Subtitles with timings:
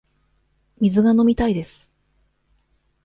[0.79, 1.91] 水が飲みたいです。